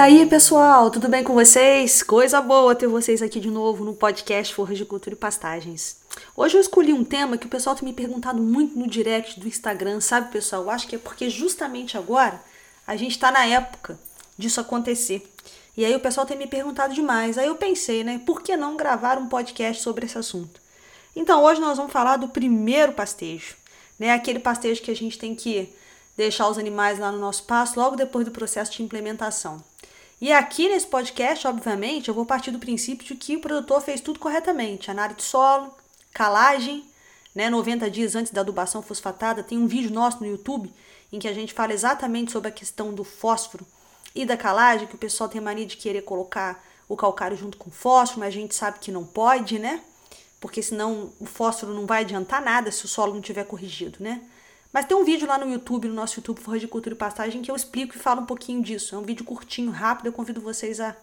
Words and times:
Aí, 0.00 0.24
pessoal, 0.24 0.90
tudo 0.90 1.10
bem 1.10 1.22
com 1.22 1.34
vocês? 1.34 2.02
Coisa 2.02 2.40
boa 2.40 2.74
ter 2.74 2.86
vocês 2.86 3.20
aqui 3.20 3.38
de 3.38 3.50
novo 3.50 3.84
no 3.84 3.92
podcast 3.92 4.54
Forras 4.54 4.78
de 4.78 4.84
Cultura 4.86 5.14
e 5.14 5.18
Pastagens. 5.18 5.98
Hoje 6.34 6.56
eu 6.56 6.60
escolhi 6.60 6.90
um 6.94 7.04
tema 7.04 7.36
que 7.36 7.46
o 7.46 7.50
pessoal 7.50 7.76
tem 7.76 7.86
me 7.86 7.92
perguntado 7.92 8.40
muito 8.40 8.78
no 8.78 8.88
direct 8.88 9.38
do 9.38 9.46
Instagram, 9.46 10.00
sabe, 10.00 10.32
pessoal? 10.32 10.62
Eu 10.62 10.70
acho 10.70 10.88
que 10.88 10.96
é 10.96 10.98
porque 10.98 11.28
justamente 11.28 11.98
agora 11.98 12.42
a 12.86 12.96
gente 12.96 13.10
está 13.10 13.30
na 13.30 13.44
época 13.44 14.00
disso 14.38 14.58
acontecer. 14.58 15.30
E 15.76 15.84
aí 15.84 15.94
o 15.94 16.00
pessoal 16.00 16.26
tem 16.26 16.38
me 16.38 16.46
perguntado 16.46 16.94
demais. 16.94 17.36
Aí 17.36 17.48
eu 17.48 17.56
pensei, 17.56 18.02
né, 18.02 18.22
por 18.24 18.40
que 18.40 18.56
não 18.56 18.78
gravar 18.78 19.18
um 19.18 19.28
podcast 19.28 19.82
sobre 19.82 20.06
esse 20.06 20.16
assunto? 20.16 20.62
Então 21.14 21.44
hoje 21.44 21.60
nós 21.60 21.76
vamos 21.76 21.92
falar 21.92 22.16
do 22.16 22.28
primeiro 22.28 22.92
pastejo, 22.92 23.54
né? 23.98 24.12
Aquele 24.12 24.38
pastejo 24.38 24.80
que 24.80 24.90
a 24.90 24.96
gente 24.96 25.18
tem 25.18 25.34
que 25.34 25.70
deixar 26.16 26.48
os 26.48 26.56
animais 26.56 26.98
lá 26.98 27.12
no 27.12 27.18
nosso 27.18 27.42
pasto 27.44 27.78
logo 27.78 27.96
depois 27.96 28.24
do 28.24 28.30
processo 28.30 28.72
de 28.72 28.82
implementação. 28.82 29.62
E 30.20 30.32
aqui 30.32 30.68
nesse 30.68 30.86
podcast, 30.86 31.48
obviamente, 31.48 32.08
eu 32.08 32.14
vou 32.14 32.26
partir 32.26 32.50
do 32.50 32.58
princípio 32.58 33.06
de 33.06 33.14
que 33.14 33.36
o 33.36 33.40
produtor 33.40 33.80
fez 33.80 34.02
tudo 34.02 34.18
corretamente: 34.18 34.90
análise 34.90 35.16
de 35.16 35.22
solo, 35.24 35.74
calagem, 36.12 36.84
né, 37.34 37.48
90 37.48 37.90
dias 37.90 38.14
antes 38.14 38.30
da 38.30 38.42
adubação 38.42 38.82
fosfatada. 38.82 39.42
Tem 39.42 39.56
um 39.56 39.66
vídeo 39.66 39.90
nosso 39.90 40.20
no 40.20 40.26
YouTube 40.26 40.70
em 41.10 41.18
que 41.18 41.26
a 41.26 41.32
gente 41.32 41.54
fala 41.54 41.72
exatamente 41.72 42.32
sobre 42.32 42.48
a 42.48 42.52
questão 42.52 42.92
do 42.92 43.02
fósforo 43.02 43.66
e 44.14 44.26
da 44.26 44.36
calagem, 44.36 44.86
que 44.86 44.94
o 44.94 44.98
pessoal 44.98 45.30
tem 45.30 45.40
mania 45.40 45.64
de 45.64 45.76
querer 45.76 46.02
colocar 46.02 46.62
o 46.86 46.96
calcário 46.96 47.36
junto 47.36 47.56
com 47.56 47.70
o 47.70 47.72
fósforo, 47.72 48.20
mas 48.20 48.28
a 48.28 48.38
gente 48.38 48.54
sabe 48.54 48.78
que 48.78 48.92
não 48.92 49.04
pode, 49.04 49.58
né? 49.58 49.80
Porque 50.38 50.62
senão 50.62 51.12
o 51.18 51.24
fósforo 51.24 51.72
não 51.72 51.86
vai 51.86 52.02
adiantar 52.02 52.42
nada 52.42 52.70
se 52.70 52.84
o 52.84 52.88
solo 52.88 53.14
não 53.14 53.20
tiver 53.22 53.44
corrigido, 53.44 53.98
né? 54.00 54.20
Mas 54.72 54.86
tem 54.86 54.96
um 54.96 55.04
vídeo 55.04 55.26
lá 55.26 55.36
no 55.36 55.50
YouTube, 55.50 55.88
no 55.88 55.94
nosso 55.94 56.18
YouTube 56.18 56.40
Forra 56.40 56.58
de 56.58 56.68
Cultura 56.68 56.94
e 56.94 56.98
Pastagem, 56.98 57.42
que 57.42 57.50
eu 57.50 57.56
explico 57.56 57.96
e 57.96 57.98
falo 57.98 58.22
um 58.22 58.26
pouquinho 58.26 58.62
disso. 58.62 58.94
É 58.94 58.98
um 58.98 59.02
vídeo 59.02 59.24
curtinho, 59.24 59.70
rápido, 59.70 60.06
eu 60.06 60.12
convido 60.12 60.40
vocês 60.40 60.78
a 60.78 60.96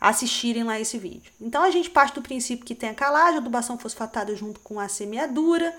assistirem 0.00 0.64
lá 0.64 0.80
esse 0.80 0.98
vídeo. 0.98 1.32
Então 1.40 1.62
a 1.62 1.70
gente 1.70 1.90
parte 1.90 2.14
do 2.14 2.22
princípio 2.22 2.64
que 2.64 2.74
tem 2.74 2.88
a 2.88 2.94
calagem, 2.94 3.38
adubação 3.38 3.78
fosfatada 3.78 4.34
junto 4.34 4.60
com 4.60 4.80
a 4.80 4.88
semeadura, 4.88 5.76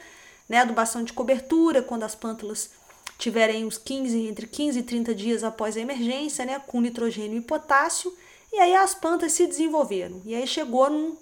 né, 0.48 0.60
adubação 0.60 1.04
de 1.04 1.14
cobertura, 1.14 1.82
quando 1.82 2.04
as 2.04 2.14
plântulas 2.14 2.72
tiverem 3.18 3.66
uns 3.66 3.78
15, 3.78 4.28
entre 4.28 4.48
15 4.48 4.80
e 4.80 4.84
30 4.84 5.16
dias 5.16 5.44
após 5.44 5.78
a 5.78 5.80
emergência, 5.80 6.46
né, 6.46 6.60
com 6.60 6.82
nitrogênio 6.82 7.38
e 7.38 7.42
potássio, 7.42 8.16
e 8.52 8.60
aí 8.60 8.76
as 8.76 8.94
plantas 8.94 9.32
se 9.32 9.48
desenvolveram. 9.48 10.22
E 10.26 10.36
aí 10.36 10.46
chegou 10.46 10.90
num 10.90 11.16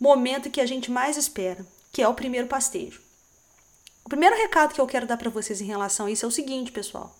momento 0.00 0.50
que 0.50 0.60
a 0.60 0.66
gente 0.66 0.90
mais 0.90 1.16
espera, 1.16 1.64
que 1.92 2.02
é 2.02 2.08
o 2.08 2.14
primeiro 2.14 2.48
pastejo. 2.48 3.00
O 4.04 4.08
primeiro 4.08 4.36
recado 4.36 4.74
que 4.74 4.80
eu 4.80 4.86
quero 4.86 5.06
dar 5.06 5.16
para 5.16 5.30
vocês 5.30 5.60
em 5.60 5.66
relação 5.66 6.06
a 6.06 6.10
isso 6.10 6.24
é 6.24 6.28
o 6.28 6.32
seguinte, 6.32 6.72
pessoal. 6.72 7.16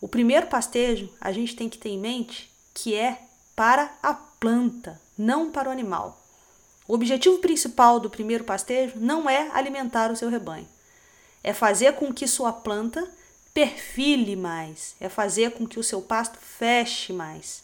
O 0.00 0.08
primeiro 0.08 0.46
pastejo 0.46 1.10
a 1.20 1.32
gente 1.32 1.56
tem 1.56 1.68
que 1.68 1.78
ter 1.78 1.90
em 1.90 1.98
mente 1.98 2.50
que 2.72 2.94
é 2.94 3.22
para 3.54 3.92
a 4.02 4.14
planta, 4.14 5.00
não 5.18 5.50
para 5.50 5.68
o 5.68 5.72
animal. 5.72 6.20
O 6.88 6.94
objetivo 6.94 7.38
principal 7.38 8.00
do 8.00 8.10
primeiro 8.10 8.44
pastejo 8.44 8.94
não 8.96 9.28
é 9.28 9.50
alimentar 9.52 10.10
o 10.10 10.16
seu 10.16 10.28
rebanho, 10.28 10.66
é 11.42 11.52
fazer 11.52 11.94
com 11.94 12.12
que 12.12 12.26
sua 12.26 12.52
planta 12.52 13.08
perfile 13.52 14.36
mais, 14.36 14.94
é 15.00 15.08
fazer 15.08 15.52
com 15.52 15.66
que 15.66 15.78
o 15.78 15.84
seu 15.84 16.00
pasto 16.00 16.38
feche 16.38 17.12
mais. 17.12 17.62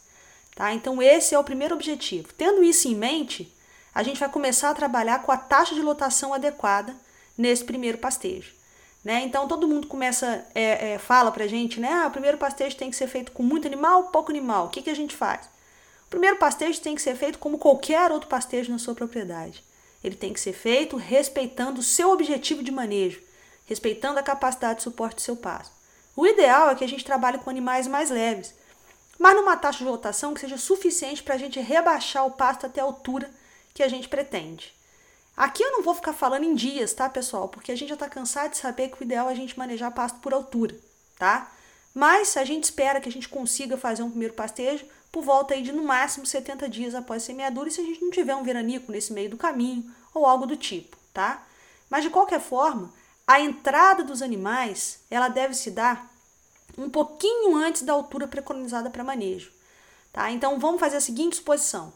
Tá? 0.54 0.72
Então, 0.72 1.02
esse 1.02 1.34
é 1.34 1.38
o 1.38 1.44
primeiro 1.44 1.74
objetivo. 1.74 2.32
Tendo 2.34 2.62
isso 2.62 2.88
em 2.88 2.94
mente, 2.94 3.52
a 3.94 4.02
gente 4.02 4.20
vai 4.20 4.28
começar 4.28 4.70
a 4.70 4.74
trabalhar 4.74 5.22
com 5.22 5.32
a 5.32 5.36
taxa 5.36 5.74
de 5.74 5.82
lotação 5.82 6.34
adequada 6.34 6.94
nesse 7.36 7.64
primeiro 7.64 7.98
pastejo. 7.98 8.52
Né? 9.04 9.22
Então 9.24 9.46
todo 9.46 9.68
mundo 9.68 9.86
começa, 9.86 10.44
é, 10.54 10.94
é, 10.94 10.98
fala 10.98 11.30
pra 11.30 11.46
gente, 11.46 11.78
né? 11.78 11.92
Ah, 11.92 12.08
o 12.08 12.10
primeiro 12.10 12.38
pastejo 12.38 12.76
tem 12.76 12.90
que 12.90 12.96
ser 12.96 13.06
feito 13.06 13.30
com 13.30 13.42
muito 13.42 13.66
animal, 13.66 14.04
pouco 14.04 14.32
animal. 14.32 14.66
O 14.66 14.68
que, 14.68 14.82
que 14.82 14.90
a 14.90 14.96
gente 14.96 15.14
faz? 15.14 15.46
O 16.06 16.10
primeiro 16.10 16.36
pastejo 16.36 16.80
tem 16.80 16.94
que 16.94 17.02
ser 17.02 17.16
feito 17.16 17.38
como 17.38 17.58
qualquer 17.58 18.10
outro 18.10 18.28
pastejo 18.28 18.72
na 18.72 18.78
sua 18.78 18.94
propriedade. 18.94 19.62
Ele 20.02 20.14
tem 20.14 20.32
que 20.32 20.40
ser 20.40 20.52
feito 20.52 20.96
respeitando 20.96 21.80
o 21.80 21.84
seu 21.84 22.10
objetivo 22.10 22.62
de 22.62 22.70
manejo, 22.70 23.20
respeitando 23.64 24.18
a 24.18 24.22
capacidade 24.22 24.78
de 24.78 24.84
suporte 24.84 25.16
do 25.16 25.20
seu 25.20 25.36
pasto. 25.36 25.72
O 26.14 26.26
ideal 26.26 26.70
é 26.70 26.74
que 26.74 26.84
a 26.84 26.88
gente 26.88 27.04
trabalhe 27.04 27.38
com 27.38 27.50
animais 27.50 27.86
mais 27.86 28.10
leves, 28.10 28.54
mas 29.18 29.34
numa 29.34 29.56
taxa 29.56 29.78
de 29.78 29.90
rotação 29.90 30.32
que 30.32 30.40
seja 30.40 30.56
suficiente 30.56 31.22
para 31.22 31.34
a 31.34 31.38
gente 31.38 31.60
rebaixar 31.60 32.26
o 32.26 32.30
pasto 32.30 32.66
até 32.66 32.80
a 32.80 32.84
altura 32.84 33.30
que 33.74 33.82
a 33.82 33.88
gente 33.88 34.08
pretende. 34.08 34.75
Aqui 35.36 35.62
eu 35.62 35.72
não 35.72 35.82
vou 35.82 35.94
ficar 35.94 36.14
falando 36.14 36.44
em 36.44 36.54
dias, 36.54 36.94
tá, 36.94 37.10
pessoal? 37.10 37.48
Porque 37.48 37.70
a 37.70 37.76
gente 37.76 37.90
já 37.90 37.94
está 37.94 38.08
cansado 38.08 38.52
de 38.52 38.56
saber 38.56 38.88
que 38.88 39.02
o 39.02 39.04
ideal 39.04 39.28
é 39.28 39.32
a 39.32 39.36
gente 39.36 39.58
manejar 39.58 39.90
pasto 39.90 40.18
por 40.20 40.32
altura, 40.32 40.74
tá? 41.18 41.52
Mas 41.92 42.36
a 42.38 42.44
gente 42.44 42.64
espera 42.64 43.00
que 43.00 43.08
a 43.08 43.12
gente 43.12 43.28
consiga 43.28 43.76
fazer 43.76 44.02
um 44.02 44.10
primeiro 44.10 44.32
pastejo 44.34 44.86
por 45.12 45.22
volta 45.22 45.54
aí 45.54 45.62
de 45.62 45.72
no 45.72 45.82
máximo 45.82 46.26
70 46.26 46.68
dias 46.68 46.94
após 46.94 47.22
a 47.22 47.26
semeadura 47.26 47.68
e 47.68 47.72
se 47.72 47.80
a 47.80 47.84
gente 47.84 48.02
não 48.02 48.10
tiver 48.10 48.34
um 48.34 48.42
veranico 48.42 48.90
nesse 48.90 49.12
meio 49.12 49.30
do 49.30 49.36
caminho 49.36 49.90
ou 50.14 50.24
algo 50.24 50.46
do 50.46 50.56
tipo, 50.56 50.96
tá? 51.12 51.42
Mas 51.90 52.02
de 52.02 52.10
qualquer 52.10 52.40
forma, 52.40 52.92
a 53.26 53.38
entrada 53.38 54.02
dos 54.02 54.22
animais, 54.22 55.00
ela 55.10 55.28
deve 55.28 55.54
se 55.54 55.70
dar 55.70 56.10
um 56.78 56.88
pouquinho 56.88 57.54
antes 57.56 57.82
da 57.82 57.92
altura 57.92 58.26
preconizada 58.26 58.88
para 58.88 59.04
manejo, 59.04 59.50
tá? 60.12 60.30
Então 60.30 60.58
vamos 60.58 60.80
fazer 60.80 60.96
a 60.96 61.00
seguinte 61.00 61.36
suposição, 61.36 61.92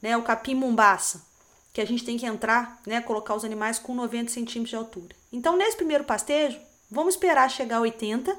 né? 0.00 0.16
O 0.16 0.22
capim 0.22 0.54
mombaça, 0.54 1.22
que 1.72 1.80
a 1.80 1.86
gente 1.86 2.04
tem 2.04 2.18
que 2.18 2.26
entrar, 2.26 2.80
né, 2.86 3.00
colocar 3.00 3.34
os 3.34 3.44
animais 3.44 3.78
com 3.78 3.94
90 3.94 4.30
centímetros 4.30 4.70
de 4.70 4.76
altura. 4.76 5.16
Então, 5.32 5.56
nesse 5.56 5.76
primeiro 5.76 6.04
pastejo, 6.04 6.60
vamos 6.90 7.14
esperar 7.14 7.50
chegar 7.50 7.78
a 7.78 7.80
80 7.80 8.36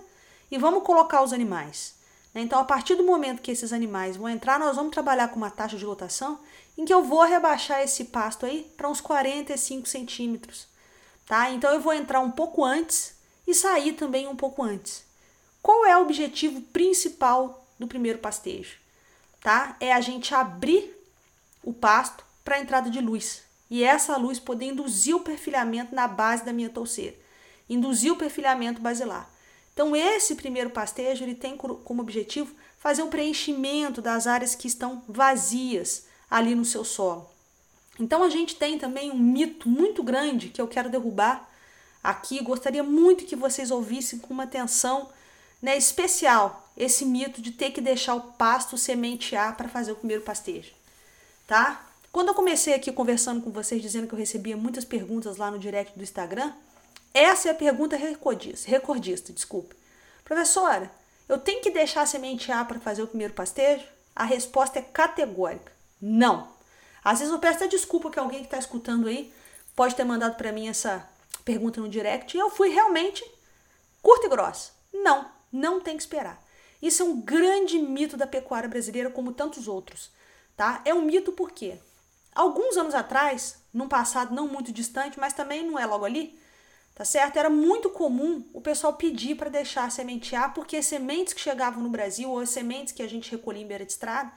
e 0.51 0.57
vamos 0.57 0.83
colocar 0.83 1.23
os 1.23 1.33
animais. 1.33 1.95
Né? 2.33 2.41
Então, 2.41 2.59
a 2.59 2.63
partir 2.63 2.95
do 2.95 3.03
momento 3.03 3.41
que 3.41 3.51
esses 3.51 3.73
animais 3.73 4.16
vão 4.16 4.29
entrar, 4.29 4.59
nós 4.59 4.75
vamos 4.75 4.91
trabalhar 4.91 5.29
com 5.29 5.38
uma 5.38 5.49
taxa 5.49 5.77
de 5.77 5.85
lotação 5.85 6.39
em 6.77 6.85
que 6.85 6.94
eu 6.94 7.03
vou 7.03 7.23
rebaixar 7.23 7.81
esse 7.81 8.05
pasto 8.05 8.45
aí 8.45 8.71
para 8.77 8.89
uns 8.89 9.01
45 9.01 9.88
centímetros. 9.88 10.67
Tá? 11.25 11.50
Então, 11.50 11.73
eu 11.73 11.79
vou 11.79 11.94
entrar 11.94 12.19
um 12.19 12.31
pouco 12.31 12.63
antes 12.63 13.15
e 13.47 13.53
sair 13.53 13.94
também 13.94 14.27
um 14.27 14.35
pouco 14.35 14.61
antes. 14.61 15.03
Qual 15.61 15.85
é 15.85 15.97
o 15.97 16.01
objetivo 16.01 16.61
principal 16.61 17.65
do 17.79 17.88
primeiro 17.88 18.19
pastejo? 18.19 18.77
Tá? 19.41 19.75
É 19.79 19.91
a 19.91 20.01
gente 20.01 20.35
abrir 20.35 20.95
o 21.63 21.73
pasto 21.73 22.23
para 22.44 22.58
a 22.58 22.59
entrada 22.59 22.90
de 22.90 23.00
luz. 23.00 23.44
E 23.70 23.84
essa 23.84 24.18
luz 24.18 24.40
poder 24.40 24.66
induzir 24.66 25.16
o 25.16 25.22
perfilhamento 25.22 25.96
na 25.96 26.08
base 26.08 26.46
da 26.46 26.54
minha 26.54 26.70
touceira, 26.70 27.16
induzir 27.70 28.12
o 28.12 28.18
perfilhamento 28.18 28.81
basilar. 28.81 29.30
Então, 29.74 29.96
esse 29.96 30.36
primeiro 30.36 30.70
pastejo 30.70 31.24
ele 31.24 31.34
tem 31.34 31.58
como 31.58 32.02
objetivo 32.02 32.54
fazer 32.78 33.02
um 33.02 33.09
preenchimento 33.09 34.02
das 34.02 34.28
áreas 34.28 34.54
que 34.54 34.68
estão 34.68 35.04
vazias 35.08 36.06
ali 36.30 36.54
no 36.54 36.66
seu 36.66 36.84
solo. 36.84 37.30
Então, 38.00 38.24
a 38.24 38.30
gente 38.30 38.56
tem 38.56 38.78
também 38.78 39.10
um 39.10 39.18
mito 39.18 39.68
muito 39.68 40.04
grande 40.04 40.50
que 40.50 40.62
eu 40.62 40.68
quero 40.68 40.90
derrubar 40.90 41.50
aqui. 42.04 42.44
Gostaria 42.44 42.84
muito 42.84 43.25
que 43.25 43.36
vocês 43.36 43.72
ouvissem 43.72 44.20
com 44.20 44.34
uma 44.34 44.44
atenção 44.44 45.10
né, 45.62 45.78
especial 45.78 46.70
esse 46.75 47.06
mito 47.06 47.42
de 47.42 47.52
ter 47.52 47.72
que 47.72 47.80
deixar 47.80 48.16
o 48.16 48.22
pasto 48.34 48.78
sementear 48.78 49.56
para 49.56 49.69
fazer 49.69 49.94
o 49.94 49.96
primeiro 49.96 50.24
pastejo. 50.24 50.72
Tá? 51.48 51.93
Quando 52.13 52.27
eu 52.27 52.36
comecei 52.36 52.75
aqui 52.75 52.92
conversando 52.92 53.42
com 53.42 53.50
vocês, 53.50 53.81
dizendo 53.81 54.06
que 54.06 54.13
eu 54.13 54.19
recebia 54.19 54.56
muitas 54.56 54.86
perguntas 54.86 55.38
lá 55.38 55.50
no 55.50 55.57
direct 55.57 55.98
do 55.98 56.04
Instagram, 56.04 56.54
essa 57.12 57.48
é 57.48 57.51
a 57.51 57.56
pergunta 57.56 57.95
recordista, 57.95 58.69
recordista 58.69 59.33
desculpe. 59.33 59.75
Professora, 60.24 60.92
eu 61.27 61.39
tenho 61.39 61.60
que 61.60 61.71
deixar 61.71 62.04
a 62.04 62.06
sementear 62.06 62.68
para 62.68 62.80
fazer 62.80 63.01
o 63.01 63.07
primeiro 63.07 63.33
pastejo? 63.33 63.83
A 64.15 64.25
resposta 64.25 64.77
é 64.77 64.83
categórica: 64.83 65.71
não. 66.00 66.50
Às 67.04 67.18
vezes 67.18 67.33
eu 67.33 67.39
peço 67.39 67.68
desculpa 67.68 68.12
que 68.12 68.19
alguém 68.19 68.42
que 68.42 68.45
está 68.45 68.60
escutando 68.60 69.07
aí 69.07 69.33
pode 69.75 69.95
ter 69.95 70.04
mandado 70.04 70.38
para 70.38 70.51
mim 70.51 70.68
essa 70.68 71.10
pergunta 71.44 71.81
no 71.81 71.89
direct 71.89 72.38
e 72.38 72.39
eu 72.39 72.51
fui 72.51 72.69
realmente 72.69 73.25
curta 74.04 74.27
e 74.27 74.30
grossa. 74.30 74.71
Não, 74.94 75.31
não 75.51 75.81
tem 75.81 75.98
que 75.98 76.04
esperar. 76.04 76.39
Isso 76.80 77.01
é 77.01 77.06
um 77.07 77.19
grande 77.19 77.80
mito 77.80 78.15
da 78.15 78.27
pecuária 78.27 78.69
brasileira, 78.69 79.10
como 79.10 79.33
tantos 79.33 79.68
outros. 79.68 80.12
Tá? 80.56 80.80
É 80.86 80.94
um 80.94 81.01
mito 81.01 81.31
por 81.31 81.50
quê? 81.50 81.80
Alguns 82.35 82.77
anos 82.77 82.95
atrás, 82.95 83.57
num 83.74 83.88
passado 83.88 84.33
não 84.33 84.47
muito 84.47 84.71
distante, 84.71 85.19
mas 85.19 85.33
também 85.33 85.65
não 85.65 85.77
é 85.77 85.85
logo 85.85 86.06
ali, 86.06 86.39
tá 86.95 87.06
certo? 87.06 87.38
Era 87.38 87.50
muito 87.50 87.89
comum 87.89 88.44
o 88.53 88.62
pessoal 88.62 88.94
pedir 88.94 89.35
para 89.35 89.50
deixar 89.50 89.91
sementear, 89.91 90.53
porque 90.53 90.77
as 90.77 90.85
sementes 90.85 91.33
que 91.33 91.41
chegavam 91.41 91.83
no 91.83 91.89
Brasil, 91.89 92.30
ou 92.30 92.39
as 92.39 92.50
sementes 92.50 92.94
que 92.94 93.03
a 93.03 93.09
gente 93.09 93.31
recolhia 93.31 93.63
em 93.63 93.68
beira 93.68 93.85
de 93.85 93.91
estrada, 93.91 94.31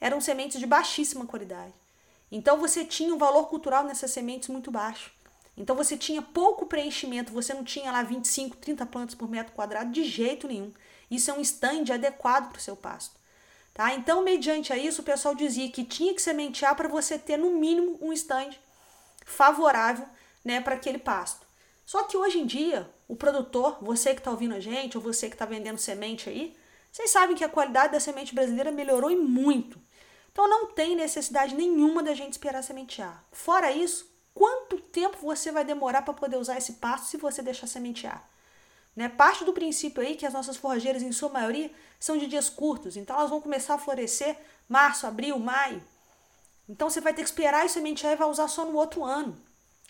eram 0.00 0.20
sementes 0.20 0.58
de 0.58 0.66
baixíssima 0.66 1.26
qualidade. 1.26 1.74
Então 2.30 2.58
você 2.58 2.84
tinha 2.84 3.14
um 3.14 3.18
valor 3.18 3.48
cultural 3.48 3.84
nessas 3.84 4.10
sementes 4.10 4.48
muito 4.48 4.70
baixo. 4.70 5.12
Então 5.56 5.76
você 5.76 5.96
tinha 5.96 6.20
pouco 6.20 6.66
preenchimento, 6.66 7.32
você 7.32 7.54
não 7.54 7.62
tinha 7.62 7.92
lá 7.92 8.02
25, 8.02 8.56
30 8.56 8.86
plantas 8.86 9.14
por 9.14 9.28
metro 9.28 9.52
quadrado 9.54 9.92
de 9.92 10.02
jeito 10.02 10.48
nenhum. 10.48 10.72
Isso 11.10 11.30
é 11.30 11.34
um 11.34 11.40
stand 11.40 11.92
adequado 11.92 12.50
para 12.50 12.58
o 12.58 12.62
seu 12.62 12.74
pasto. 12.74 13.14
Tá? 13.74 13.92
Então, 13.92 14.22
mediante 14.22 14.72
a 14.72 14.78
isso, 14.78 15.02
o 15.02 15.04
pessoal 15.04 15.34
dizia 15.34 15.68
que 15.68 15.82
tinha 15.82 16.14
que 16.14 16.22
sementear 16.22 16.76
para 16.76 16.88
você 16.88 17.18
ter 17.18 17.36
no 17.36 17.50
mínimo 17.50 17.98
um 18.00 18.12
stand 18.12 18.50
favorável 19.26 20.06
né, 20.44 20.60
para 20.60 20.76
aquele 20.76 20.98
pasto. 20.98 21.44
Só 21.84 22.04
que 22.04 22.16
hoje 22.16 22.38
em 22.38 22.46
dia, 22.46 22.88
o 23.08 23.16
produtor, 23.16 23.78
você 23.82 24.14
que 24.14 24.20
está 24.20 24.30
ouvindo 24.30 24.54
a 24.54 24.60
gente, 24.60 24.96
ou 24.96 25.02
você 25.02 25.28
que 25.28 25.34
está 25.34 25.44
vendendo 25.44 25.78
semente 25.78 26.30
aí, 26.30 26.56
vocês 26.90 27.10
sabem 27.10 27.36
que 27.36 27.42
a 27.42 27.48
qualidade 27.48 27.92
da 27.92 27.98
semente 27.98 28.32
brasileira 28.32 28.70
melhorou 28.70 29.10
e 29.10 29.16
muito. 29.16 29.80
Então 30.30 30.48
não 30.48 30.66
tem 30.66 30.94
necessidade 30.94 31.54
nenhuma 31.54 32.02
da 32.02 32.14
gente 32.14 32.32
esperar 32.32 32.62
sementear. 32.62 33.24
Fora 33.32 33.72
isso, 33.72 34.08
quanto 34.32 34.78
tempo 34.78 35.18
você 35.20 35.50
vai 35.50 35.64
demorar 35.64 36.02
para 36.02 36.14
poder 36.14 36.36
usar 36.36 36.56
esse 36.56 36.74
pasto 36.74 37.08
se 37.08 37.16
você 37.16 37.42
deixar 37.42 37.66
sementear? 37.66 38.24
Né? 38.94 39.08
Parte 39.08 39.44
do 39.44 39.52
princípio 39.52 40.02
aí 40.02 40.14
que 40.14 40.26
as 40.26 40.32
nossas 40.32 40.56
forrageiras, 40.56 41.02
em 41.02 41.12
sua 41.12 41.28
maioria, 41.28 41.70
são 41.98 42.16
de 42.16 42.26
dias 42.26 42.48
curtos, 42.48 42.96
então 42.96 43.16
elas 43.16 43.30
vão 43.30 43.40
começar 43.40 43.74
a 43.74 43.78
florescer 43.78 44.36
março, 44.68 45.06
abril, 45.06 45.38
maio. 45.38 45.82
Então 46.68 46.88
você 46.88 47.00
vai 47.00 47.12
ter 47.12 47.22
que 47.22 47.28
esperar 47.28 47.66
e 47.66 47.68
sementear 47.68 48.12
e 48.12 48.16
vai 48.16 48.28
usar 48.28 48.48
só 48.48 48.64
no 48.64 48.76
outro 48.76 49.04
ano. 49.04 49.36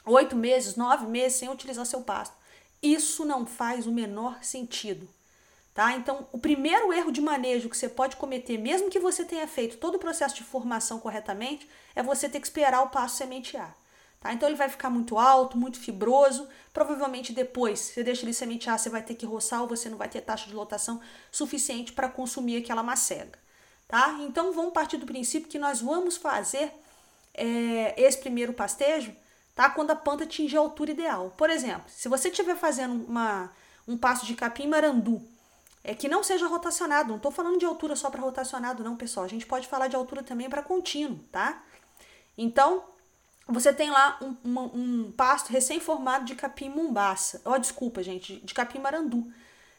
Oito 0.07 0.37
meses, 0.37 0.77
nove 0.77 1.07
meses 1.07 1.39
sem 1.39 1.49
utilizar 1.49 1.87
seu 1.87 2.03
pasto. 2.03 2.35
Isso 2.83 3.25
não 3.25 3.47
faz 3.47 3.87
o 3.87 3.93
menor 3.93 4.43
sentido. 4.43 5.09
Tá? 5.73 5.93
Então, 5.95 6.29
o 6.31 6.39
primeiro 6.39 6.93
erro 6.93 7.11
de 7.11 7.21
manejo 7.21 7.69
que 7.69 7.77
você 7.77 7.89
pode 7.89 8.15
cometer, 8.15 8.59
mesmo 8.59 8.91
que 8.91 9.01
você 9.01 9.25
tenha 9.25 9.49
feito 9.49 9.79
todo 9.79 9.97
o 9.97 9.99
processo 9.99 10.37
de 10.37 10.45
formação 10.45 11.01
corretamente, 11.01 11.69
é 11.97 12.03
você 12.03 12.29
ter 12.29 12.39
que 12.39 12.47
esperar 12.47 12.83
o 12.83 12.91
pasto 12.91 13.17
sementear. 13.17 13.77
Tá? 14.25 14.33
Então 14.33 14.49
ele 14.49 14.57
vai 14.57 14.71
ficar 14.71 14.89
muito 14.89 15.19
alto, 15.19 15.59
muito 15.59 15.79
fibroso. 15.79 16.49
Provavelmente 16.73 17.31
depois, 17.31 17.79
você 17.79 18.03
deixa 18.03 18.25
ele 18.25 18.33
sementear, 18.33 18.79
você 18.79 18.89
vai 18.89 19.03
ter 19.03 19.15
que 19.15 19.27
roçar 19.27 19.61
ou 19.61 19.69
você 19.69 19.91
não 19.91 19.99
vai 19.99 20.09
ter 20.09 20.23
taxa 20.23 20.47
de 20.47 20.55
lotação 20.55 20.99
suficiente 21.31 21.93
para 21.93 22.09
consumir 22.09 22.57
aquela 22.57 22.83
macega. 22.83 23.39
Tá? 23.87 24.17
Então 24.23 24.51
vamos 24.51 24.73
partir 24.73 24.97
do 24.97 25.05
princípio 25.05 25.47
que 25.47 25.59
nós 25.59 25.83
vamos 25.83 26.17
fazer 26.17 26.73
é, 27.35 28.01
esse 28.01 28.17
primeiro 28.17 28.55
pastejo 28.55 29.15
tá? 29.55 29.69
quando 29.69 29.91
a 29.91 29.95
planta 29.95 30.25
atingir 30.25 30.57
a 30.57 30.61
altura 30.61 30.93
ideal. 30.93 31.35
Por 31.37 31.51
exemplo, 31.51 31.85
se 31.89 32.09
você 32.09 32.31
estiver 32.31 32.57
fazendo 32.57 33.05
uma, 33.07 33.53
um 33.87 33.95
pasto 33.95 34.25
de 34.25 34.33
capim 34.33 34.67
marandu, 34.67 35.21
é 35.85 35.95
que 35.95 36.09
não 36.09 36.25
seja 36.25 36.47
rotacionado, 36.47 37.11
não 37.11 37.17
estou 37.17 37.31
falando 37.31 37.59
de 37.59 37.67
altura 37.67 37.95
só 37.95 38.09
para 38.09 38.23
rotacionado, 38.23 38.83
não, 38.83 38.97
pessoal. 38.97 39.27
A 39.27 39.29
gente 39.29 39.45
pode 39.45 39.67
falar 39.67 39.89
de 39.89 39.97
altura 39.97 40.23
também 40.23 40.49
para 40.49 40.63
contínuo, 40.63 41.21
tá? 41.31 41.63
Então, 42.39 42.94
você 43.47 43.73
tem 43.73 43.91
lá 43.91 44.19
um, 44.23 44.61
um 44.75 45.13
pasto 45.13 45.51
recém-formado 45.51 46.25
de 46.25 46.35
capim 46.35 46.69
mumbaça. 46.71 47.43
Ó, 47.45 47.53
oh, 47.53 47.59
desculpa, 47.59 48.03
gente, 48.03 48.37
de 48.37 48.55
capim 48.55 48.79
marandu. 48.79 49.31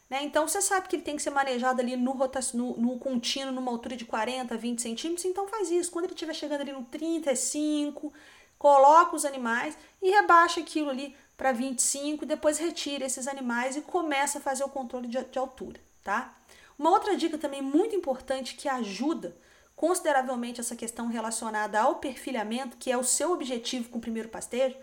Né? 0.08 0.22
Então 0.22 0.46
você 0.46 0.62
sabe 0.62 0.88
que 0.88 0.96
ele 0.96 1.02
tem 1.02 1.16
que 1.16 1.22
ser 1.22 1.30
manejado 1.30 1.80
ali 1.80 1.96
no, 1.96 2.14
no, 2.14 2.76
no 2.76 2.98
contínuo, 2.98 3.52
numa 3.52 3.70
altura 3.70 3.96
de 3.96 4.04
40, 4.04 4.56
20 4.56 4.82
centímetros, 4.82 5.24
então 5.24 5.48
faz 5.48 5.70
isso. 5.70 5.90
Quando 5.90 6.04
ele 6.04 6.14
estiver 6.14 6.34
chegando 6.34 6.60
ali 6.60 6.72
no 6.72 6.84
35, 6.84 8.12
coloca 8.58 9.16
os 9.16 9.24
animais 9.24 9.76
e 10.00 10.10
rebaixa 10.10 10.60
aquilo 10.60 10.90
ali 10.90 11.16
para 11.36 11.52
25, 11.52 12.24
depois 12.24 12.58
retira 12.58 13.04
esses 13.04 13.26
animais 13.26 13.76
e 13.76 13.82
começa 13.82 14.38
a 14.38 14.40
fazer 14.40 14.64
o 14.64 14.68
controle 14.68 15.08
de, 15.08 15.22
de 15.24 15.38
altura, 15.38 15.80
tá? 16.02 16.34
Uma 16.78 16.90
outra 16.90 17.16
dica 17.16 17.36
também 17.36 17.60
muito 17.60 17.94
importante 17.94 18.54
que 18.54 18.68
ajuda 18.68 19.36
consideravelmente 19.76 20.60
essa 20.60 20.74
questão 20.74 21.06
relacionada 21.06 21.78
ao 21.78 21.96
perfilhamento, 21.96 22.78
que 22.78 22.90
é 22.90 22.96
o 22.96 23.04
seu 23.04 23.32
objetivo 23.32 23.90
com 23.90 23.98
o 23.98 24.00
primeiro 24.00 24.30
pastejo, 24.30 24.76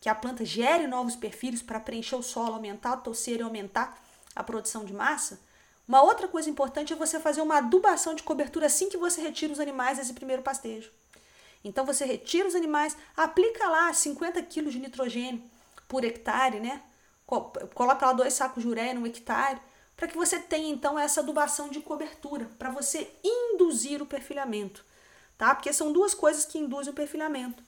que 0.00 0.08
a 0.08 0.14
planta 0.14 0.44
gere 0.44 0.86
novos 0.86 1.14
perfilhos 1.14 1.60
para 1.60 1.78
preencher 1.78 2.16
o 2.16 2.22
solo, 2.22 2.54
aumentar 2.54 2.94
a 2.94 2.96
toceira 2.96 3.42
e 3.42 3.44
aumentar 3.44 4.02
a 4.34 4.42
produção 4.42 4.84
de 4.84 4.94
massa. 4.94 5.38
Uma 5.86 6.02
outra 6.02 6.26
coisa 6.26 6.48
importante 6.48 6.92
é 6.92 6.96
você 6.96 7.20
fazer 7.20 7.42
uma 7.42 7.58
adubação 7.58 8.14
de 8.14 8.22
cobertura 8.22 8.66
assim 8.66 8.88
que 8.88 8.96
você 8.96 9.20
retira 9.20 9.52
os 9.52 9.60
animais 9.60 9.98
desse 9.98 10.14
primeiro 10.14 10.42
pastejo. 10.42 10.90
Então 11.62 11.84
você 11.84 12.04
retira 12.04 12.48
os 12.48 12.54
animais, 12.54 12.96
aplica 13.16 13.68
lá 13.68 13.92
50 13.92 14.42
kg 14.42 14.70
de 14.70 14.78
nitrogênio 14.78 15.42
por 15.86 16.04
hectare, 16.04 16.60
né? 16.60 16.82
Coloca 17.74 18.06
lá 18.06 18.12
dois 18.12 18.32
sacos 18.32 18.62
de 18.62 18.68
ureia 18.68 18.94
no 18.94 19.06
hectare 19.06 19.60
para 19.98 20.06
que 20.06 20.16
você 20.16 20.38
tenha 20.38 20.70
então 20.70 20.96
essa 20.96 21.20
adubação 21.20 21.68
de 21.68 21.80
cobertura, 21.80 22.48
para 22.56 22.70
você 22.70 23.10
induzir 23.24 24.00
o 24.00 24.06
perfilhamento, 24.06 24.84
tá? 25.36 25.52
Porque 25.52 25.72
são 25.72 25.92
duas 25.92 26.14
coisas 26.14 26.44
que 26.44 26.56
induzem 26.56 26.92
o 26.92 26.96
perfilhamento: 26.96 27.60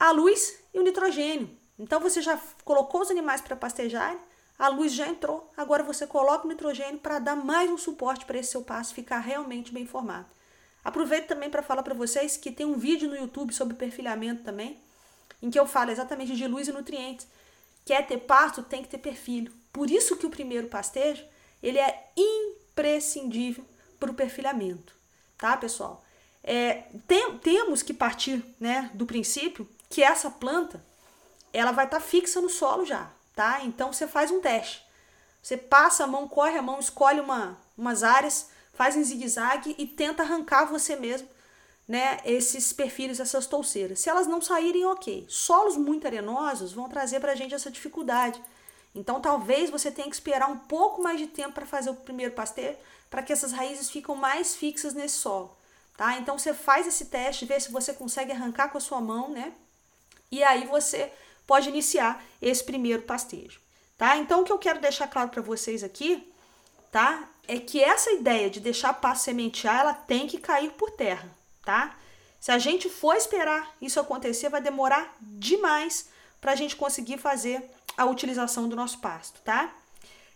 a 0.00 0.10
luz 0.12 0.58
e 0.72 0.80
o 0.80 0.82
nitrogênio. 0.82 1.50
Então 1.78 2.00
você 2.00 2.22
já 2.22 2.40
colocou 2.64 3.02
os 3.02 3.10
animais 3.10 3.42
para 3.42 3.54
pastejar, 3.54 4.16
a 4.58 4.68
luz 4.68 4.94
já 4.94 5.06
entrou, 5.06 5.52
agora 5.54 5.82
você 5.82 6.06
coloca 6.06 6.46
o 6.46 6.48
nitrogênio 6.48 6.98
para 6.98 7.18
dar 7.18 7.36
mais 7.36 7.70
um 7.70 7.76
suporte 7.76 8.24
para 8.24 8.38
esse 8.38 8.52
seu 8.52 8.62
pasto 8.62 8.94
ficar 8.94 9.18
realmente 9.18 9.70
bem 9.74 9.86
formado. 9.86 10.24
Aproveito 10.82 11.26
também 11.26 11.50
para 11.50 11.62
falar 11.62 11.82
para 11.82 11.92
vocês 11.92 12.38
que 12.38 12.50
tem 12.50 12.64
um 12.64 12.78
vídeo 12.78 13.10
no 13.10 13.16
YouTube 13.16 13.52
sobre 13.52 13.76
perfilhamento 13.76 14.42
também, 14.42 14.80
em 15.42 15.50
que 15.50 15.60
eu 15.60 15.66
falo 15.66 15.90
exatamente 15.90 16.34
de 16.34 16.48
luz 16.48 16.66
e 16.66 16.72
nutrientes. 16.72 17.26
Quer 17.84 18.06
ter 18.06 18.20
pasto, 18.20 18.62
tem 18.62 18.82
que 18.82 18.88
ter 18.88 18.98
perfilho. 18.98 19.52
Por 19.76 19.90
isso 19.90 20.16
que 20.16 20.24
o 20.24 20.30
primeiro 20.30 20.68
pastejo, 20.68 21.22
ele 21.62 21.78
é 21.78 22.10
imprescindível 22.16 23.62
para 24.00 24.10
o 24.10 24.14
perfilhamento, 24.14 24.94
tá, 25.36 25.54
pessoal? 25.54 26.02
É, 26.42 26.84
tem, 27.06 27.36
temos 27.36 27.82
que 27.82 27.92
partir 27.92 28.42
né, 28.58 28.90
do 28.94 29.04
princípio 29.04 29.68
que 29.90 30.02
essa 30.02 30.30
planta 30.30 30.82
ela 31.52 31.72
vai 31.72 31.84
estar 31.84 32.00
tá 32.00 32.02
fixa 32.02 32.40
no 32.40 32.48
solo 32.48 32.86
já, 32.86 33.10
tá? 33.34 33.60
Então 33.64 33.92
você 33.92 34.08
faz 34.08 34.30
um 34.30 34.40
teste. 34.40 34.82
Você 35.42 35.58
passa 35.58 36.04
a 36.04 36.06
mão, 36.06 36.26
corre 36.26 36.56
a 36.56 36.62
mão, 36.62 36.80
escolhe 36.80 37.20
uma, 37.20 37.60
umas 37.76 38.02
áreas, 38.02 38.48
faz 38.72 38.96
em 38.96 39.04
zigue-zague 39.04 39.74
e 39.76 39.86
tenta 39.86 40.22
arrancar 40.22 40.64
você 40.64 40.96
mesmo 40.96 41.28
né, 41.86 42.18
esses 42.24 42.72
perfis, 42.72 43.20
essas 43.20 43.46
touceiras. 43.46 44.00
Se 44.00 44.08
elas 44.08 44.26
não 44.26 44.40
saírem, 44.40 44.86
ok. 44.86 45.26
Solos 45.28 45.76
muito 45.76 46.06
arenosos 46.06 46.72
vão 46.72 46.88
trazer 46.88 47.20
para 47.20 47.32
a 47.32 47.36
gente 47.36 47.54
essa 47.54 47.70
dificuldade. 47.70 48.42
Então, 48.96 49.20
talvez 49.20 49.68
você 49.68 49.90
tenha 49.90 50.08
que 50.08 50.14
esperar 50.14 50.48
um 50.48 50.56
pouco 50.56 51.02
mais 51.02 51.20
de 51.20 51.26
tempo 51.26 51.52
para 51.52 51.66
fazer 51.66 51.90
o 51.90 51.94
primeiro 51.94 52.32
pasteiro, 52.32 52.76
para 53.10 53.22
que 53.22 53.32
essas 53.32 53.52
raízes 53.52 53.90
ficam 53.90 54.16
mais 54.16 54.56
fixas 54.56 54.94
nesse 54.94 55.16
solo, 55.16 55.54
tá? 55.96 56.16
Então, 56.16 56.38
você 56.38 56.54
faz 56.54 56.86
esse 56.86 57.04
teste, 57.04 57.44
vê 57.44 57.60
se 57.60 57.70
você 57.70 57.92
consegue 57.92 58.32
arrancar 58.32 58.70
com 58.70 58.78
a 58.78 58.80
sua 58.80 59.00
mão, 59.00 59.28
né? 59.28 59.52
E 60.32 60.42
aí 60.42 60.66
você 60.66 61.12
pode 61.46 61.68
iniciar 61.68 62.24
esse 62.40 62.64
primeiro 62.64 63.02
pastejo, 63.02 63.60
tá? 63.98 64.16
Então, 64.16 64.40
o 64.40 64.44
que 64.44 64.50
eu 64.52 64.58
quero 64.58 64.80
deixar 64.80 65.06
claro 65.08 65.28
para 65.28 65.42
vocês 65.42 65.84
aqui, 65.84 66.32
tá? 66.90 67.28
É 67.46 67.58
que 67.58 67.84
essa 67.84 68.10
ideia 68.12 68.48
de 68.48 68.60
deixar 68.60 68.88
a 68.88 68.94
pasto 68.94 69.24
sementear, 69.24 69.80
ela 69.80 69.92
tem 69.92 70.26
que 70.26 70.38
cair 70.38 70.72
por 70.72 70.90
terra, 70.90 71.28
tá? 71.62 71.96
Se 72.40 72.50
a 72.50 72.58
gente 72.58 72.88
for 72.88 73.14
esperar 73.14 73.76
isso 73.80 74.00
acontecer, 74.00 74.48
vai 74.48 74.62
demorar 74.62 75.14
demais 75.20 76.08
para 76.40 76.52
a 76.52 76.56
gente 76.56 76.76
conseguir 76.76 77.18
fazer 77.18 77.70
a 77.96 78.04
utilização 78.04 78.68
do 78.68 78.76
nosso 78.76 78.98
pasto, 78.98 79.40
tá? 79.42 79.72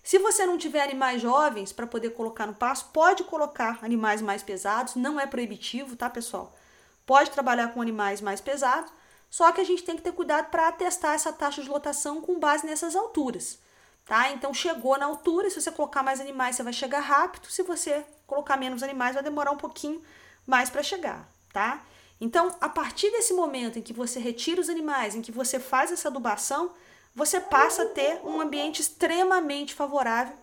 Se 0.03 0.19
você 0.19 0.47
não 0.47 0.57
tiver 0.57 0.83
animais 0.83 1.21
jovens 1.21 1.73
para 1.73 1.87
poder 1.87 2.11
colocar 2.11 2.47
no 2.47 2.55
pasto, 2.55 2.91
pode 2.91 3.23
colocar 3.25 3.79
animais 3.83 4.23
mais 4.23 4.43
pesados, 4.43 4.95
não 4.95 5.21
é 5.21 5.27
proibitivo, 5.27 5.95
tá, 5.95 6.09
pessoal? 6.09 6.57
Pode 7.05 7.31
trabalhar 7.31 7.69
com 7.75 7.83
animais 7.83 8.21
mais 8.21 8.41
pesados, 8.41 8.91
só 9.29 9.53
que 9.53 9.61
a 9.61 9.65
gente 9.65 9.85
tem 9.85 9.97
que 9.97 10.03
ter 10.03 10.13
cuidado 10.13 10.51
para 10.51 10.69
atestar 10.69 11.15
essa 11.15 11.33
taxa 11.33 11.63
de 11.63 11.69
lotação 11.69 12.21
com 12.21 12.39
base 12.39 12.67
nessas 12.67 12.97
alturas, 12.97 13.59
tá? 14.07 14.31
Então 14.31 14.55
chegou 14.55 14.99
na 14.99 15.07
altura, 15.07 15.51
se 15.51 15.61
você 15.61 15.71
colocar 15.71 16.03
mais 16.03 16.21
animais, 16.21 16.57
você 16.57 16.63
vai 16.63 16.73
chegar 16.73 17.01
rápido, 17.01 17.47
se 17.47 17.63
você 17.63 18.05
colocar 18.27 18.57
menos 18.57 18.83
animais, 18.83 19.15
vai 19.15 19.23
demorar 19.23 19.51
um 19.51 19.57
pouquinho 19.57 20.03
mais 20.47 20.71
para 20.71 20.83
chegar, 20.83 21.29
tá? 21.53 21.85
Então, 22.21 22.55
a 22.61 22.69
partir 22.69 23.11
desse 23.11 23.33
momento 23.33 23.79
em 23.79 23.83
que 23.83 23.93
você 23.93 24.21
retira 24.21 24.61
os 24.61 24.69
animais, 24.69 25.15
em 25.15 25.23
que 25.23 25.33
você 25.33 25.59
faz 25.59 25.91
essa 25.91 26.09
adubação, 26.09 26.71
você 27.15 27.41
passa 27.41 27.83
a 27.83 27.87
ter 27.87 28.21
um 28.25 28.41
ambiente 28.41 28.81
extremamente 28.81 29.75
favorável, 29.75 30.35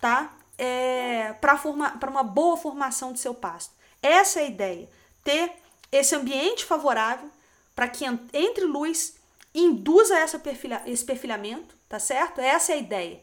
tá? 0.00 0.34
É, 0.56 1.34
para 1.34 1.60
uma 2.08 2.22
boa 2.24 2.56
formação 2.56 3.12
do 3.12 3.18
seu 3.18 3.32
pasto. 3.32 3.72
Essa 4.02 4.40
é 4.40 4.42
a 4.44 4.48
ideia. 4.48 4.88
Ter 5.22 5.52
esse 5.90 6.14
ambiente 6.14 6.64
favorável 6.64 7.30
para 7.74 7.88
que 7.88 8.04
entre 8.32 8.64
luz 8.64 9.16
induza 9.54 10.38
perfilha, 10.38 10.82
esse 10.86 11.04
perfilhamento, 11.04 11.74
tá 11.88 11.98
certo? 11.98 12.40
Essa 12.40 12.72
é 12.72 12.74
a 12.74 12.78
ideia, 12.78 13.20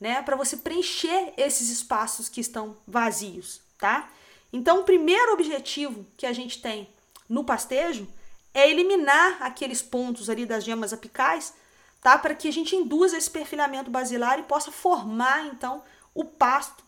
né? 0.00 0.22
Para 0.22 0.36
você 0.36 0.56
preencher 0.56 1.32
esses 1.36 1.70
espaços 1.70 2.28
que 2.28 2.40
estão 2.40 2.76
vazios, 2.86 3.60
tá? 3.78 4.10
Então, 4.52 4.80
o 4.80 4.84
primeiro 4.84 5.32
objetivo 5.32 6.06
que 6.16 6.26
a 6.26 6.32
gente 6.32 6.60
tem 6.60 6.88
no 7.28 7.44
pastejo 7.44 8.06
é 8.52 8.68
eliminar 8.68 9.42
aqueles 9.42 9.80
pontos 9.80 10.28
ali 10.28 10.44
das 10.44 10.62
gemas 10.62 10.92
apicais 10.92 11.54
tá? 12.02 12.18
Para 12.18 12.34
que 12.34 12.48
a 12.48 12.52
gente 12.52 12.76
induza 12.76 13.16
esse 13.16 13.30
perfilhamento 13.30 13.90
basilar 13.90 14.38
e 14.38 14.42
possa 14.42 14.70
formar 14.72 15.46
então 15.46 15.82
o 16.12 16.24
pasto, 16.24 16.84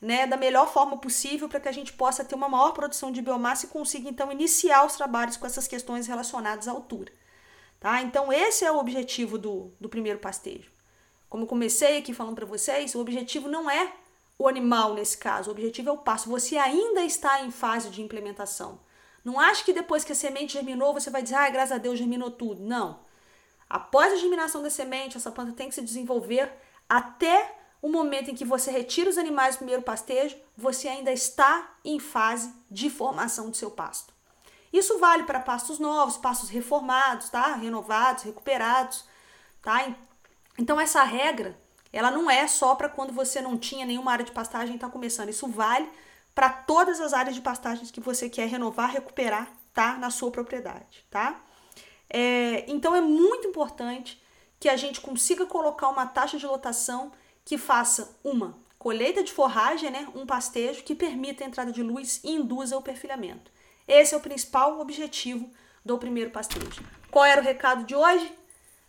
né, 0.00 0.26
da 0.26 0.36
melhor 0.36 0.72
forma 0.72 0.96
possível 0.96 1.48
para 1.48 1.60
que 1.60 1.68
a 1.68 1.72
gente 1.72 1.92
possa 1.92 2.24
ter 2.24 2.34
uma 2.34 2.48
maior 2.48 2.72
produção 2.72 3.12
de 3.12 3.20
biomassa 3.20 3.66
e 3.66 3.68
consiga 3.68 4.08
então 4.08 4.32
iniciar 4.32 4.84
os 4.84 4.96
trabalhos 4.96 5.36
com 5.36 5.46
essas 5.46 5.68
questões 5.68 6.06
relacionadas 6.06 6.66
à 6.66 6.72
altura, 6.72 7.12
tá? 7.78 8.02
Então 8.02 8.32
esse 8.32 8.64
é 8.64 8.72
o 8.72 8.78
objetivo 8.78 9.36
do, 9.38 9.72
do 9.80 9.88
primeiro 9.88 10.18
pastejo. 10.18 10.72
Como 11.28 11.44
eu 11.44 11.48
comecei 11.48 11.98
aqui 11.98 12.12
falando 12.12 12.34
para 12.34 12.46
vocês, 12.46 12.94
o 12.94 13.00
objetivo 13.00 13.48
não 13.48 13.70
é 13.70 13.92
o 14.38 14.48
animal 14.48 14.94
nesse 14.94 15.16
caso, 15.16 15.50
o 15.50 15.52
objetivo 15.52 15.90
é 15.90 15.92
o 15.92 15.98
pasto. 15.98 16.28
Você 16.30 16.56
ainda 16.56 17.02
está 17.04 17.44
em 17.44 17.50
fase 17.50 17.90
de 17.90 18.02
implementação. 18.02 18.80
Não 19.24 19.38
ache 19.38 19.64
que 19.64 19.72
depois 19.72 20.02
que 20.02 20.12
a 20.12 20.16
semente 20.16 20.54
germinou, 20.54 20.92
você 20.92 21.10
vai 21.10 21.22
dizer, 21.22 21.36
ah, 21.36 21.48
graças 21.48 21.72
a 21.72 21.78
Deus 21.78 21.98
germinou 21.98 22.30
tudo. 22.30 22.60
Não. 22.60 22.98
Após 23.72 24.12
a 24.12 24.16
germinação 24.16 24.62
da 24.62 24.68
semente, 24.68 25.16
essa 25.16 25.30
planta 25.30 25.52
tem 25.52 25.66
que 25.66 25.74
se 25.74 25.80
desenvolver 25.80 26.52
até 26.86 27.56
o 27.80 27.88
momento 27.88 28.30
em 28.30 28.34
que 28.34 28.44
você 28.44 28.70
retira 28.70 29.08
os 29.08 29.16
animais 29.16 29.54
do 29.54 29.60
primeiro 29.60 29.80
pastejo, 29.80 30.36
você 30.54 30.88
ainda 30.88 31.10
está 31.10 31.74
em 31.82 31.98
fase 31.98 32.54
de 32.70 32.90
formação 32.90 33.48
do 33.48 33.56
seu 33.56 33.70
pasto. 33.70 34.12
Isso 34.70 34.98
vale 34.98 35.22
para 35.22 35.40
pastos 35.40 35.78
novos, 35.78 36.18
pastos 36.18 36.50
reformados, 36.50 37.30
tá? 37.30 37.54
Renovados, 37.54 38.24
recuperados, 38.24 39.06
tá? 39.62 39.96
Então 40.58 40.78
essa 40.78 41.02
regra, 41.02 41.58
ela 41.90 42.10
não 42.10 42.30
é 42.30 42.46
só 42.46 42.74
para 42.74 42.90
quando 42.90 43.14
você 43.14 43.40
não 43.40 43.56
tinha 43.56 43.86
nenhuma 43.86 44.12
área 44.12 44.24
de 44.26 44.32
pastagem 44.32 44.72
e 44.72 44.74
está 44.74 44.90
começando. 44.90 45.30
Isso 45.30 45.48
vale 45.48 45.88
para 46.34 46.50
todas 46.50 47.00
as 47.00 47.14
áreas 47.14 47.34
de 47.34 47.40
pastagens 47.40 47.90
que 47.90 48.00
você 48.02 48.28
quer 48.28 48.48
renovar, 48.48 48.90
recuperar, 48.90 49.50
tá? 49.72 49.94
Na 49.96 50.10
sua 50.10 50.30
propriedade, 50.30 51.06
tá? 51.10 51.40
É, 52.12 52.64
então 52.68 52.94
é 52.94 53.00
muito 53.00 53.48
importante 53.48 54.22
que 54.60 54.68
a 54.68 54.76
gente 54.76 55.00
consiga 55.00 55.46
colocar 55.46 55.88
uma 55.88 56.06
taxa 56.06 56.36
de 56.36 56.46
lotação 56.46 57.10
que 57.42 57.56
faça 57.56 58.14
uma 58.22 58.56
colheita 58.78 59.24
de 59.24 59.32
forragem, 59.32 59.90
né, 59.90 60.06
um 60.14 60.26
pastejo 60.26 60.82
que 60.82 60.94
permita 60.94 61.42
a 61.42 61.46
entrada 61.46 61.72
de 61.72 61.82
luz 61.82 62.20
e 62.22 62.32
induza 62.32 62.76
o 62.76 62.82
perfilhamento. 62.82 63.50
Esse 63.88 64.14
é 64.14 64.16
o 64.16 64.20
principal 64.20 64.78
objetivo 64.78 65.50
do 65.84 65.96
primeiro 65.96 66.30
pastejo. 66.30 66.82
Qual 67.10 67.24
era 67.24 67.40
o 67.40 67.44
recado 67.44 67.84
de 67.84 67.94
hoje? 67.94 68.30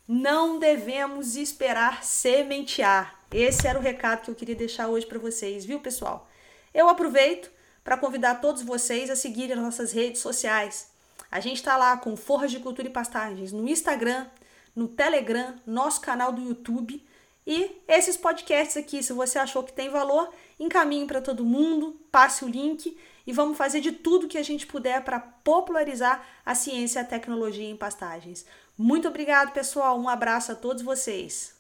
Não 0.07 0.59
devemos 0.59 1.35
esperar 1.35 2.03
sementear. 2.03 3.19
Esse 3.31 3.67
era 3.67 3.79
o 3.79 3.81
recado 3.81 4.21
que 4.21 4.31
eu 4.31 4.35
queria 4.35 4.55
deixar 4.55 4.89
hoje 4.89 5.05
para 5.05 5.17
vocês, 5.17 5.63
viu, 5.63 5.79
pessoal? 5.79 6.27
Eu 6.73 6.89
aproveito 6.89 7.49
para 7.83 7.97
convidar 7.97 8.35
todos 8.35 8.61
vocês 8.61 9.09
a 9.09 9.15
seguirem 9.15 9.55
as 9.55 9.61
nossas 9.61 9.91
redes 9.91 10.21
sociais. 10.21 10.92
A 11.33 11.39
gente 11.39 11.55
está 11.55 11.75
lá 11.75 11.97
com 11.97 12.15
Forras 12.15 12.51
de 12.51 12.59
Cultura 12.59 12.87
e 12.87 12.91
Pastagens 12.91 13.51
no 13.51 13.67
Instagram, 13.67 14.27
no 14.75 14.87
Telegram, 14.87 15.55
nosso 15.65 15.99
canal 15.99 16.31
do 16.31 16.39
YouTube 16.39 17.03
e 17.43 17.81
esses 17.87 18.15
podcasts 18.15 18.77
aqui, 18.77 19.01
se 19.01 19.13
você 19.13 19.39
achou 19.39 19.63
que 19.63 19.73
tem 19.73 19.89
valor, 19.89 20.31
encaminhe 20.59 21.07
para 21.07 21.23
todo 21.23 21.43
mundo, 21.43 21.99
passe 22.11 22.45
o 22.45 22.47
link 22.47 22.95
e 23.25 23.33
vamos 23.33 23.57
fazer 23.57 23.81
de 23.81 23.91
tudo 23.91 24.27
que 24.27 24.37
a 24.37 24.43
gente 24.43 24.67
puder 24.67 25.03
para 25.03 25.19
popularizar 25.19 26.23
a 26.45 26.53
ciência 26.53 26.99
e 26.99 27.01
a 27.01 27.05
tecnologia 27.05 27.67
em 27.67 27.75
pastagens. 27.75 28.45
Muito 28.77 29.07
obrigado, 29.07 29.53
pessoal. 29.53 29.99
Um 29.99 30.07
abraço 30.07 30.51
a 30.51 30.55
todos 30.55 30.83
vocês. 30.83 31.55